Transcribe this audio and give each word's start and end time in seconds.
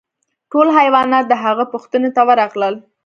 ټول 0.51 0.67
حیوانات 0.77 1.25
د 1.29 1.33
هغه 1.43 1.63
پوښتنې 1.73 2.09
ته 2.15 2.21
ورغلل. 2.29 2.75